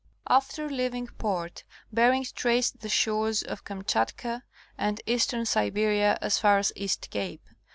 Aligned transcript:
After 0.27 0.67
leaving 0.67 1.09
port 1.19 1.63
Bering 1.93 2.25
traced 2.33 2.79
the 2.79 2.89
shores 2.89 3.43
of 3.43 3.63
Kamchatka 3.63 4.41
and 4.75 4.99
eastern 5.05 5.45
Siberia 5.45 6.17
as 6.23 6.39
far 6.39 6.57
as 6.57 6.73
Hast 6.75 7.11
Cape. 7.11 7.45